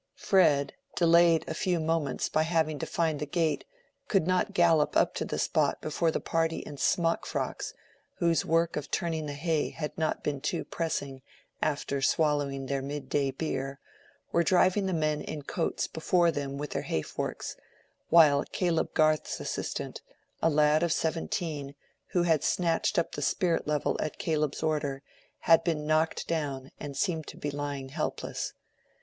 [0.17, 3.65] Fred, delayed a few moments by having to find the gate,
[4.07, 7.75] could not gallop up to the spot before the party in smock frocks,
[8.15, 11.21] whose work of turning the hay had not been too pressing
[11.61, 13.79] after swallowing their mid day beer,
[14.31, 17.55] were driving the men in coats before them with their hay forks;
[18.09, 20.01] while Caleb Garth's assistant,
[20.41, 21.75] a lad of seventeen,
[22.13, 25.03] who had snatched up the spirit level at Caleb's order,
[25.41, 28.53] had been knocked down and seemed to be lying helpless.